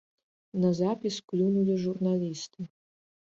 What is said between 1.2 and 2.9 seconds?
клюнулі журналісты.